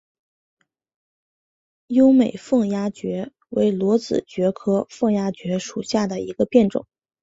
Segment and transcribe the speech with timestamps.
[1.89, 6.87] 优美凤丫蕨为裸子蕨科凤丫蕨属下的一个变种。